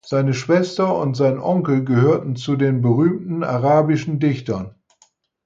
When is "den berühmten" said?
2.55-3.43